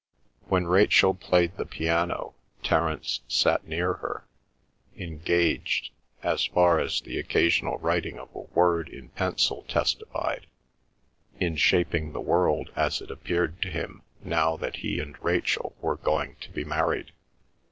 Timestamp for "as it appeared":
12.75-13.61